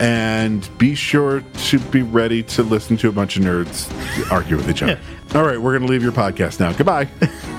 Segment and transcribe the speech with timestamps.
[0.00, 3.90] and be sure to be ready to listen to a bunch of nerds
[4.32, 4.98] argue with each other.
[5.34, 6.72] All right, we're going to leave your podcast now.
[6.72, 7.08] Goodbye.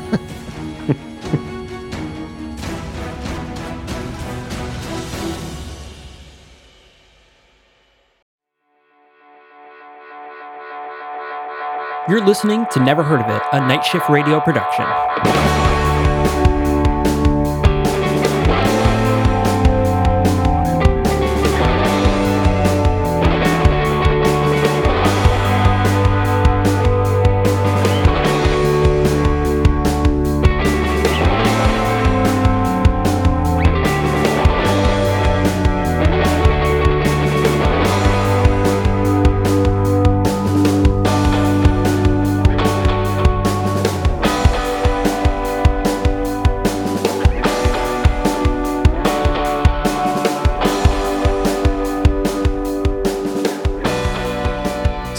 [12.10, 15.61] You're listening to Never Heard of It, a Night Shift Radio production.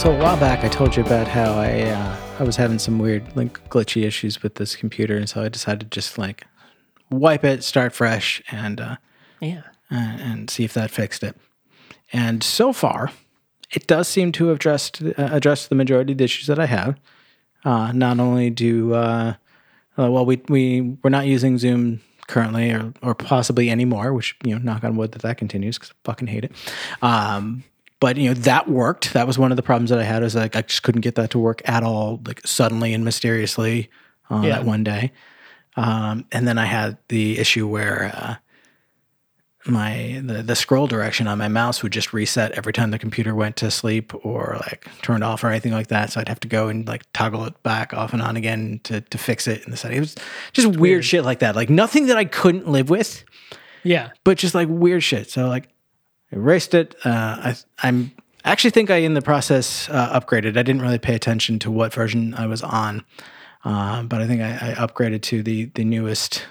[0.02, 2.98] So a while back, I told you about how I uh, I was having some
[2.98, 6.44] weird like glitchy issues with this computer, and so I decided to just like
[7.08, 8.96] wipe it, start fresh, and uh,
[9.40, 9.62] Yeah.
[9.90, 11.36] and, and see if that fixed it.
[12.12, 13.12] And so far,
[13.70, 16.66] it does seem to have addressed uh, addressed the majority of the issues that I
[16.66, 16.98] have.
[17.64, 19.34] Uh, not only do uh,
[19.96, 24.12] uh, well, we we we're not using Zoom currently, or or possibly anymore.
[24.12, 26.52] Which you know, knock on wood that that continues because I fucking hate it.
[27.02, 27.62] Um,
[28.02, 29.12] but you know that worked.
[29.12, 30.24] That was one of the problems that I had.
[30.24, 33.88] Is like I just couldn't get that to work at all, like suddenly and mysteriously
[34.28, 34.56] uh, Yeah.
[34.56, 35.12] that one day.
[35.76, 38.34] Um, and then I had the issue where uh,
[39.64, 43.34] my the, the scroll direction on my mouse would just reset every time the computer
[43.34, 46.10] went to sleep or like turned off or anything like that.
[46.10, 49.00] So I'd have to go and like toggle it back off and on again to
[49.02, 49.98] to fix it in the setting.
[49.98, 50.16] It was
[50.52, 51.54] just weird, shit like that.
[51.54, 53.24] Like nothing that I couldn't live with,
[53.84, 54.10] Yeah.
[54.24, 55.30] but just like weird shit.
[55.30, 55.68] So like
[56.32, 56.94] erased it.
[57.04, 57.10] Uh,
[57.52, 58.12] I I'm
[58.44, 60.56] actually think I in the process uh, upgraded.
[60.56, 63.04] I didn't really pay attention to what version I was on,
[63.64, 66.44] uh, but I think I, I upgraded to the the newest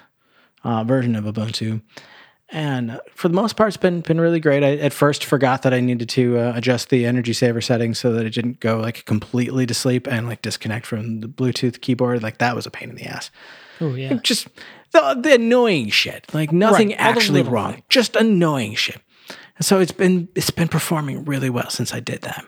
[0.63, 1.81] uh, version of Ubuntu.
[2.53, 4.61] And for the most part, it's been been really great.
[4.61, 8.11] I at first forgot that I needed to uh, adjust the energy saver settings so
[8.11, 12.21] that it didn't go like completely to sleep and like disconnect from the Bluetooth keyboard.
[12.21, 13.31] Like that was a pain in the ass
[13.79, 14.15] Oh, yeah.
[14.21, 14.49] just
[14.91, 17.85] the, the annoying shit like nothing Right, actually wrong things.
[17.87, 18.99] just annoying shit
[19.61, 22.43] and so it's been it's been performing really well since i did that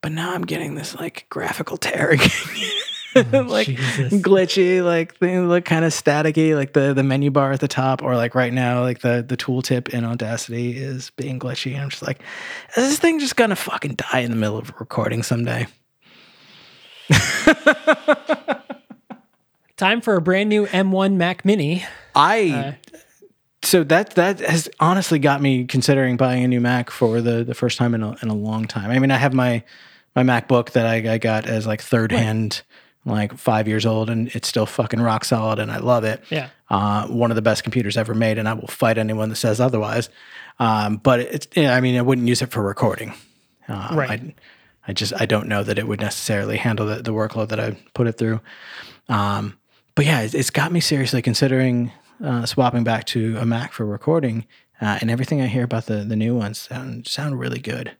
[0.00, 2.20] but now i'm getting this like graphical tearing
[3.16, 4.12] oh, like Jesus.
[4.22, 8.00] glitchy like things look kind of staticky like the the menu bar at the top
[8.00, 11.90] or like right now like the the tooltip in audacity is being glitchy and i'm
[11.90, 12.20] just like
[12.76, 15.66] is this thing just gonna fucking die in the middle of a recording someday
[19.76, 21.84] Time for a brand new M1 Mac Mini.
[22.14, 22.98] I uh,
[23.66, 27.54] so that that has honestly got me considering buying a new Mac for the the
[27.54, 28.90] first time in a in a long time.
[28.90, 29.62] I mean, I have my
[30.14, 32.62] my MacBook that I, I got as like third hand,
[33.04, 36.22] like five years old, and it's still fucking rock solid, and I love it.
[36.30, 36.48] Yeah.
[36.70, 39.60] Uh, one of the best computers ever made, and I will fight anyone that says
[39.60, 40.08] otherwise.
[40.58, 43.12] Um, but it's yeah, I mean, I wouldn't use it for recording.
[43.68, 44.10] Uh, Right.
[44.10, 44.34] I,
[44.88, 47.76] I just I don't know that it would necessarily handle the, the workload that I
[47.94, 48.40] put it through.
[49.08, 49.58] Um,
[49.96, 51.90] but yeah, it's, it's got me seriously considering
[52.22, 54.46] uh, swapping back to a Mac for recording.
[54.80, 57.96] Uh, and everything I hear about the the new ones sound sound really good.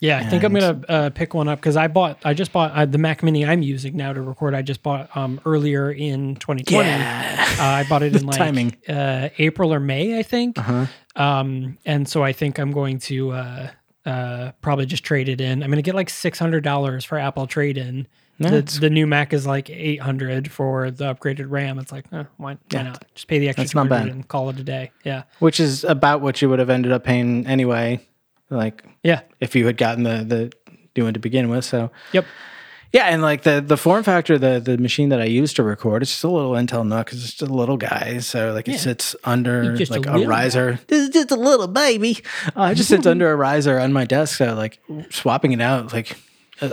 [0.00, 2.72] Yeah, I think I'm gonna uh, pick one up because I bought, I just bought
[2.72, 4.54] uh, the Mac Mini I'm using now to record.
[4.54, 6.88] I just bought um, earlier in 2020.
[6.88, 7.56] Yeah.
[7.58, 8.76] Uh, I bought it in like timing.
[8.88, 10.58] Uh, April or May, I think.
[10.58, 10.86] Uh-huh.
[11.16, 13.70] Um, and so I think I'm going to uh,
[14.04, 15.62] uh, probably just trade it in.
[15.62, 18.06] I'm going to get like six hundred dollars for Apple trade in.
[18.38, 21.78] The, the new Mac is like eight hundred for the upgraded RAM.
[21.78, 22.82] It's like, eh, why, why Yeah.
[22.82, 23.04] not?
[23.14, 24.08] Just pay the extra That's not bad.
[24.08, 24.90] and call it a day.
[25.04, 28.00] Yeah, Which is about what you would have ended up paying anyway.
[28.50, 30.52] Like yeah, if you had gotten the the
[30.96, 31.64] new one to begin with.
[31.64, 32.24] So yep.
[32.92, 36.02] Yeah, and like the the form factor, the the machine that I use to record,
[36.02, 38.18] it's just a little Intel NUC because it's just a little guy.
[38.18, 40.78] So like it sits under a like a, little riser.
[40.86, 42.18] This is just a little baby.
[42.56, 44.38] Uh, it just sits under a riser on my desk.
[44.38, 44.78] So like
[45.10, 46.16] swapping it out, like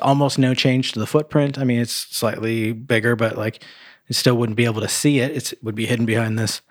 [0.01, 1.57] almost no change to the footprint.
[1.57, 3.63] I mean, it's slightly bigger, but like
[4.07, 5.31] you still wouldn't be able to see it.
[5.31, 6.61] It's, it would be hidden behind this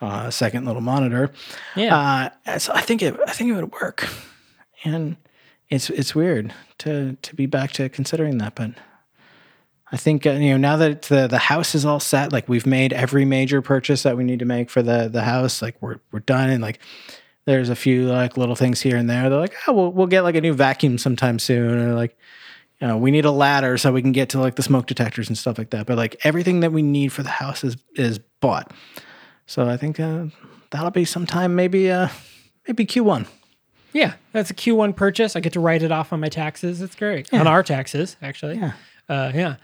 [0.00, 1.30] uh, second little monitor.
[1.76, 2.30] Yeah.
[2.46, 4.08] Uh, so I think it I think it would work,
[4.84, 5.16] and
[5.70, 8.72] it's it's weird to to be back to considering that, but
[9.92, 12.66] I think uh, you know now that the the house is all set, like we've
[12.66, 15.98] made every major purchase that we need to make for the the house, like we're
[16.10, 16.80] we're done, and like
[17.44, 19.28] there's a few like little things here and there.
[19.28, 22.16] They're like, oh, we'll we'll get like a new vacuum sometime soon, or like.
[22.80, 25.28] You know, we need a ladder so we can get to like the smoke detectors
[25.28, 25.86] and stuff like that.
[25.86, 28.72] But like everything that we need for the house is is bought.
[29.46, 30.24] So I think uh,
[30.70, 32.08] that'll be sometime maybe uh
[32.66, 33.28] maybe Q1.
[33.92, 35.36] Yeah, that's a Q1 purchase.
[35.36, 36.80] I get to write it off on my taxes.
[36.80, 37.32] It's great.
[37.32, 38.56] On our taxes, actually.
[38.56, 38.72] Yeah.
[39.08, 39.56] Uh, yeah.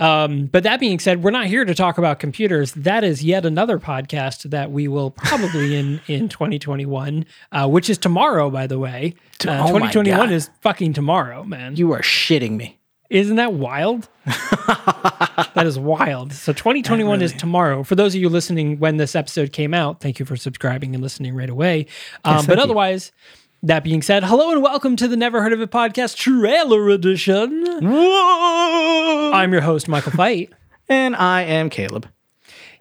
[0.00, 2.72] Um, but that being said, we're not here to talk about computers.
[2.72, 7.98] That is yet another podcast that we will probably in in 2021, uh, which is
[7.98, 9.14] tomorrow, by the way.
[9.46, 11.76] Uh, oh 2021 is fucking tomorrow, man.
[11.76, 12.78] You are shitting me.
[13.10, 14.08] Isn't that wild?
[14.24, 16.32] that is wild.
[16.32, 17.82] So 2021 is tomorrow.
[17.82, 21.02] For those of you listening when this episode came out, thank you for subscribing and
[21.02, 21.86] listening right away.
[22.24, 23.39] Um, but otherwise, you.
[23.62, 27.66] That being said, hello and welcome to the Never Heard of It podcast trailer edition.
[27.82, 29.32] Whoa!
[29.34, 30.52] I'm your host, Michael Fight.
[30.88, 32.08] And I am Caleb.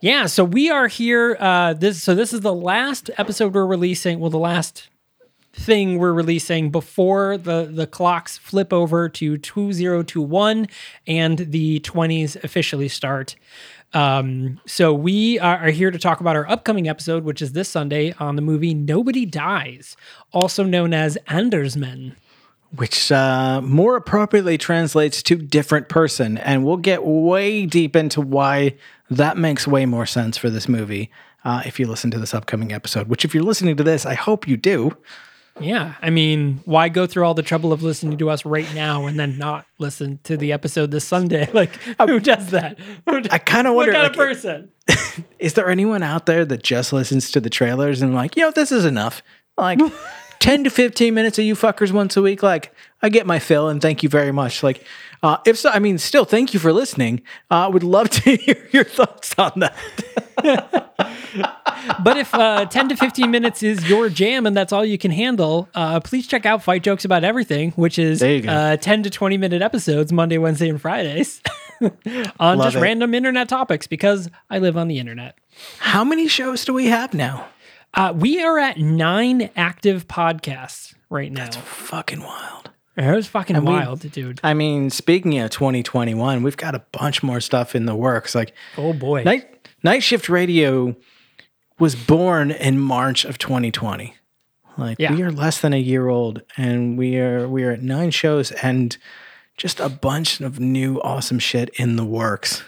[0.02, 1.38] Yeah, so we are here.
[1.40, 4.20] Uh, this so this is the last episode we're releasing.
[4.20, 4.90] Well, the last
[5.54, 10.68] thing we're releasing before the the clocks flip over to 2021
[11.06, 13.36] and the 20s officially start.
[13.94, 18.14] Um, so we are, here to talk about our upcoming episode, which is this Sunday
[18.20, 19.98] on the movie Nobody Dies,
[20.32, 22.16] also known as Andersman.
[22.76, 26.38] Which uh, more appropriately translates to different person.
[26.38, 28.76] And we'll get way deep into why
[29.10, 31.10] that makes way more sense for this movie
[31.44, 33.08] uh, if you listen to this upcoming episode.
[33.08, 34.96] Which, if you're listening to this, I hope you do.
[35.60, 39.08] Yeah, I mean, why go through all the trouble of listening to us right now
[39.08, 41.50] and then not listen to the episode this Sunday?
[41.60, 42.80] Like, who does that?
[43.06, 43.92] Who I kind of wonder.
[43.92, 44.70] what kind like, of person?
[45.40, 48.52] is there anyone out there that just listens to the trailers and like, you know,
[48.52, 49.22] this is enough?
[49.58, 49.80] Like
[50.40, 52.42] 10 to 15 minutes of you fuckers once a week.
[52.42, 54.62] Like, I get my fill and thank you very much.
[54.64, 54.84] Like,
[55.24, 57.22] uh, if so, I mean, still thank you for listening.
[57.50, 59.76] I uh, would love to hear your thoughts on that.
[62.04, 65.12] But if uh, 10 to 15 minutes is your jam and that's all you can
[65.12, 68.50] handle, uh, please check out Fight Jokes About Everything, which is There you go.
[68.52, 71.42] uh, 10 to 20 minute episodes Monday, Wednesday, and Fridays
[72.40, 72.82] on Love just it.
[72.82, 75.38] random internet topics because I live on the internet.
[75.80, 77.48] How many shows do we have now?
[77.94, 81.46] Uh, we are at nine active podcasts right now.
[81.46, 82.72] That's fucking wild.
[83.00, 84.40] It was fucking we- wild, dude.
[84.44, 88.36] I mean, speaking of 2021, we've got a bunch more stuff in the works.
[88.36, 89.24] Like, Oh boy.
[89.24, 90.96] Night Night Shift Radio
[91.80, 94.16] was born in March of 2020.
[94.78, 95.14] Like Yeah.
[95.14, 98.52] we are less than a year old, and we are we are at nine shows
[98.52, 98.98] and
[99.58, 102.64] just a bunch of new awesome shit in the works.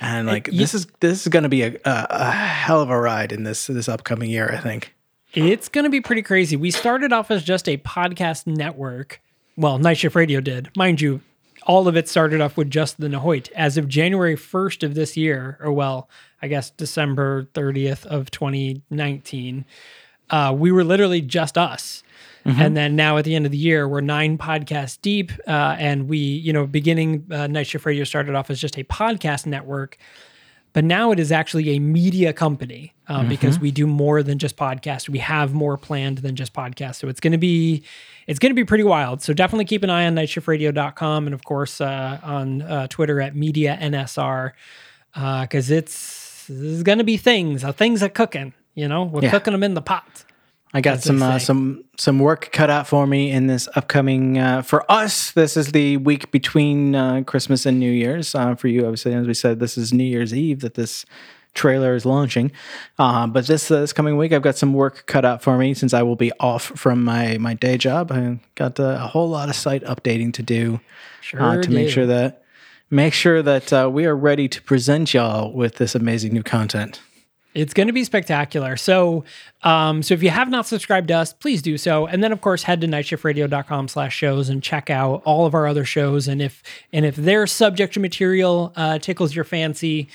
[0.00, 2.90] And like you- this is this is going to be a, a a hell of
[2.90, 4.50] a ride in this this upcoming year.
[4.52, 4.92] I think.
[5.34, 6.56] It's going to be pretty crazy.
[6.56, 9.20] We started off as just a podcast network.
[9.56, 10.70] Well, Night Shift Radio did.
[10.76, 11.20] Mind you,
[11.66, 13.50] all of it started off with just the Nahoit.
[13.52, 16.08] As of January 1st of this year, or well,
[16.42, 19.64] I guess December 30th of 2019,
[20.30, 22.02] uh, we were literally just us.
[22.46, 25.32] And then now at the end of the year, we're nine podcasts deep.
[25.48, 28.84] Uh, and we, you know, beginning uh, Night Shift Radio started off as just a
[28.84, 29.98] podcast network
[30.76, 34.58] but now it is actually a media company um, because we do more than just
[34.58, 35.08] podcasts.
[35.08, 36.96] We have more planned than just podcasts.
[36.96, 37.82] So it's going to be
[38.26, 39.22] it's going to be pretty wild.
[39.22, 43.34] So definitely keep an eye on nightshiftradio.com and of course uh, on uh, Twitter at
[43.34, 44.52] media nsr
[45.14, 47.64] because it's there's going to be things.
[47.64, 48.52] Uh, things are cooking.
[48.74, 49.30] You know, we're Yeah.
[49.30, 50.26] cooking them in the pot.
[50.76, 54.38] I got they some uh, some some work cut out for me in this upcoming.
[54.38, 58.34] Uh, for us, this is the week between uh, Christmas and New Year's.
[58.34, 61.06] Uh, for you, obviously, as we said, this is New Year's Eve that this
[61.54, 62.52] trailer is launching.
[62.98, 65.72] Uh, but this uh, this coming week, I've got some work cut out for me
[65.72, 68.12] since I will be off from my my day job.
[68.12, 70.80] I got uh, a whole lot of site updating to do
[71.22, 72.42] Sure uh, to make sure that
[72.90, 77.00] make sure that uh, we are ready to present y'all with this amazing new content.
[77.56, 78.76] It's going to be spectacular.
[78.76, 79.24] So,
[79.62, 82.06] um, so if you have not subscribed to us, please do so.
[82.06, 85.66] And then, of course, head to nightshiftradio.com slash shows and check out all of our
[85.66, 86.28] other shows.
[86.28, 90.08] And if, and if their subject material uh, tickles your fancy,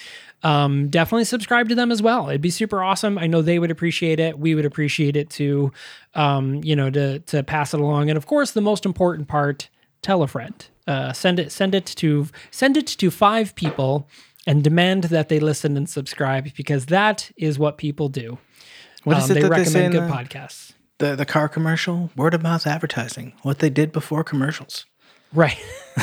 [0.44, 2.30] um, definitely subscribe to them as well.
[2.30, 3.18] It'd be super awesome.
[3.18, 4.38] I know they would appreciate it.
[4.38, 5.72] We would appreciate it too.
[6.14, 8.10] Um, you know, to, to pass it along.
[8.10, 9.70] And of course, the most important part,
[10.02, 10.66] tell a friend.
[10.88, 14.08] Uh, send it send it to send it to five people
[14.48, 18.38] and demand that they listen and subscribe because that is what people do.
[19.04, 20.72] What is Um, it they that they say recommend good the, podcasts.
[21.00, 22.12] the the car commercial?
[22.16, 23.34] Word of mouth advertising.
[23.44, 24.86] What they did before commercials.
[25.34, 25.58] Right.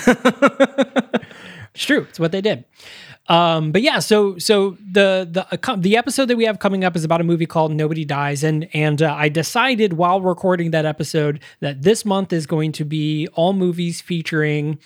[1.74, 2.06] it's true.
[2.08, 2.64] It's what they did.
[3.28, 6.96] Um, but yeah, so so the the uh, the episode that we have coming up
[6.96, 10.86] is about a movie called Nobody Dies, and and uh, I decided while recording that
[10.86, 14.78] episode that this month is going to be all movies featuring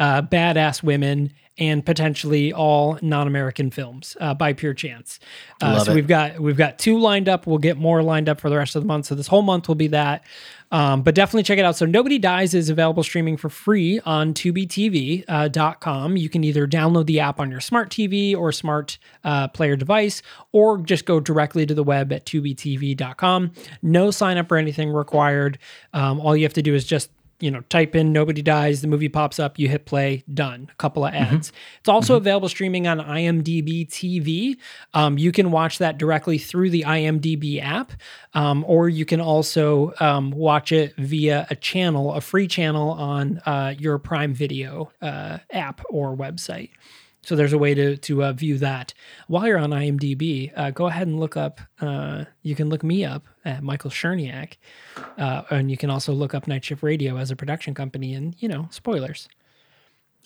[0.00, 5.20] uh, badass women and potentially all non-American films uh, by pure chance.
[5.60, 5.94] Uh, so it.
[5.94, 7.46] we've got we've got two lined up.
[7.46, 9.06] We'll get more lined up for the rest of the month.
[9.06, 10.24] So this whole month will be that.
[10.72, 11.76] Um, but definitely check it out.
[11.76, 16.16] So Nobody Dies is available streaming for free on tubitv.com.
[16.16, 20.22] You can either download the app on your smart TV or smart uh, player device,
[20.52, 23.50] or just go directly to the web at tubitv.com.
[23.82, 25.58] No sign up or anything required.
[25.92, 28.86] Um, all you have to do is just you know, type in Nobody Dies, the
[28.86, 30.68] movie pops up, you hit play, done.
[30.70, 31.52] A couple of ads.
[31.80, 34.56] It's also available streaming on IMDb TV.
[34.94, 37.92] Um, you can watch that directly through the IMDb app,
[38.34, 43.38] um, or you can also um, watch it via a channel, a free channel on
[43.46, 46.70] uh, your Prime Video uh, app or website.
[47.22, 48.94] So there's a way to to uh, view that.
[49.26, 51.60] While you're on IMDb, uh, go ahead and look up.
[51.80, 54.54] Uh, you can look me up at Michael Cherniak,
[55.18, 58.14] uh, and you can also look up Night Shift Radio as a production company.
[58.14, 59.28] And you know, spoilers.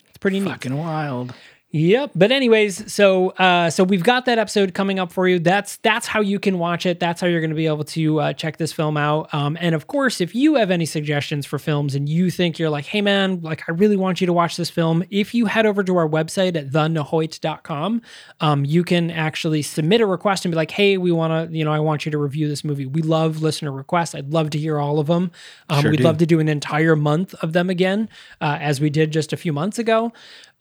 [0.07, 0.49] It's pretty neat.
[0.49, 1.33] Fucking wild.
[1.75, 2.11] Yep.
[2.15, 5.39] But anyways, so uh, so we've got that episode coming up for you.
[5.39, 7.01] That's that's how you can watch it.
[7.01, 9.33] That's how you're going to be able to uh, check this film out.
[9.33, 12.69] Um, and of course, if you have any suggestions for films and you think you're
[12.69, 15.65] like, hey man, like I really want you to watch this film, if you head
[15.65, 18.01] over to our website at thenahoit.com,
[18.39, 21.65] um, you can actually submit a request and be like, hey, we want to, you
[21.65, 22.85] know, I want you to review this movie.
[22.85, 24.15] We love listener requests.
[24.15, 25.29] I'd love to hear all of them.
[25.69, 26.03] Um, Sure we'd do.
[26.03, 28.07] love to do an entire month of them again,
[28.39, 30.13] uh, as we did just a few months ago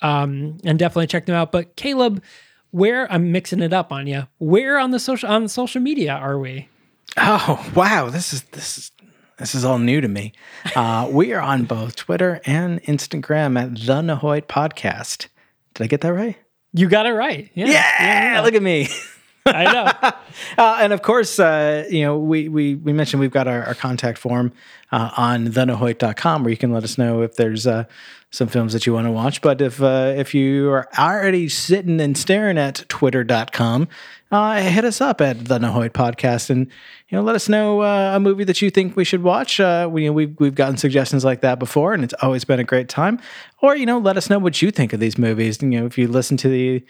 [0.04, 1.50] um, and definitely check them out.
[1.50, 2.22] But Caleb,
[2.70, 6.38] where I'm mixing it up on you, where on the social on social media are
[6.38, 6.68] we?
[7.16, 8.92] Oh wow, this is this is
[9.38, 10.32] this is all new to me.
[10.76, 15.28] Uh, we are on both Twitter and Instagram at the Nahoit Podcast.
[15.72, 16.36] Did I get that right?
[16.72, 17.50] You got it right.
[17.54, 18.88] Yeah, Yeah, look at me.
[19.46, 20.10] I know.
[20.58, 23.74] Uh, and of course, uh, you know, we, we, we mentioned we've got our, our
[23.74, 24.52] contact form
[24.90, 27.84] uh, on thenahoit.com where you can let us know if there's uh,
[28.30, 29.40] some films that you want to watch.
[29.42, 33.88] But if uh, if you are already sitting and staring at twitter.com,
[34.32, 36.66] uh, hit us up at the Nahoit Podcast and,
[37.08, 39.60] you know, let us know uh, a movie that you think we should watch.
[39.60, 43.20] We, we've, we've gotten suggestions like that before, and it's always been a great time.
[43.62, 45.62] Or, you know, let us know what you think of these movies.
[45.62, 46.84] You know, if you listen to the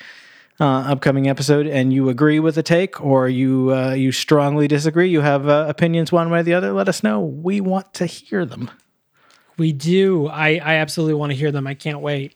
[0.61, 5.09] uh, upcoming episode and you agree with the take or you uh, you strongly disagree,
[5.09, 7.21] you have uh, opinions one way or the other, let us know.
[7.21, 8.71] We want to hear them.
[9.57, 10.27] We do.
[10.29, 11.67] I, I absolutely want to hear them.
[11.67, 12.35] I can't wait.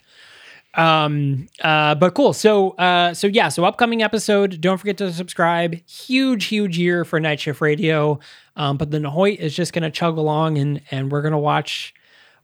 [0.74, 2.32] Um, uh, but cool.
[2.32, 5.74] So, uh, so yeah, so upcoming episode, don't forget to subscribe.
[5.88, 8.20] Huge, huge year for Night Shift Radio.
[8.54, 11.38] Um, but the Nahoit is just going to chug along and, and we're going to
[11.38, 11.94] watch,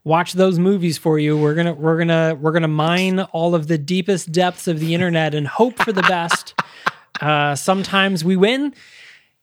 [0.05, 1.37] watch those movies for you.
[1.37, 4.93] We're going to, we're to, we're to mine all of the deepest depths of the
[4.93, 6.53] internet and hope for the best.
[7.21, 8.73] uh, sometimes we win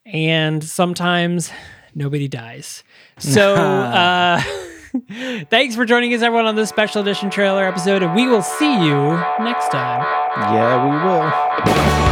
[0.06, 1.50] and sometimes
[1.94, 2.84] nobody dies.
[3.18, 4.40] So, uh,
[5.50, 8.72] thanks for joining us, everyone, on this special edition trailer episode, and we will see
[8.72, 10.02] you next time.
[10.36, 12.11] Yeah, we will.